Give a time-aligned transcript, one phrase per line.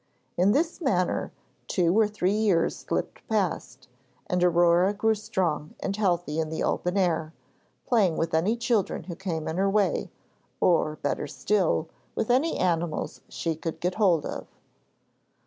[0.35, 1.31] In this manner
[1.67, 3.87] two or three years slipped past,
[4.25, 7.35] and Aurore grew strong and healthy in the open air,
[7.85, 10.09] playing with any children who came in her way,
[10.59, 14.47] or, better still, with any animals she could get hold of.